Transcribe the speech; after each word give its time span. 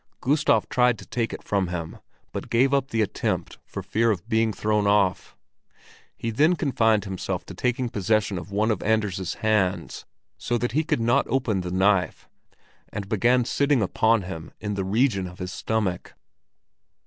Gustav 0.19 0.67
tried 0.67 0.97
to 0.97 1.05
take 1.05 1.31
it 1.31 1.43
from 1.43 1.67
him, 1.67 1.99
but 2.31 2.49
gave 2.49 2.73
up 2.73 2.87
the 2.89 3.03
attempt 3.03 3.59
for 3.67 3.83
fear 3.83 4.09
of 4.09 4.27
being 4.27 4.51
thrown 4.51 4.87
off. 4.87 5.37
He 6.17 6.31
then 6.31 6.55
confined 6.55 7.05
himself 7.05 7.45
to 7.45 7.53
taking 7.53 7.87
possession 7.87 8.39
of 8.39 8.49
one 8.49 8.71
of 8.71 8.81
Anders' 8.81 9.35
hands, 9.35 10.07
so 10.39 10.57
that 10.57 10.71
he 10.71 10.83
could 10.83 11.01
not 11.01 11.27
open 11.27 11.61
the 11.61 11.69
knife, 11.69 12.27
and 12.91 13.07
began 13.07 13.45
sitting 13.45 13.83
upon 13.83 14.23
him 14.23 14.51
in 14.59 14.73
the 14.73 14.83
region 14.83 15.27
of 15.27 15.37
his 15.37 15.51
stomach. 15.53 16.15